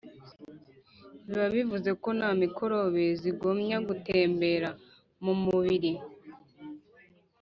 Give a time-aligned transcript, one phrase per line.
[1.25, 4.69] biba bivuze ko na mikorobe zigomya gutembera
[5.23, 5.91] mu mubiri